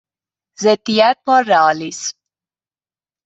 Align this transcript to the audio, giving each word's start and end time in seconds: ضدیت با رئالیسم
ضدیت 0.61 1.17
با 1.27 1.39
رئالیسم 1.41 2.17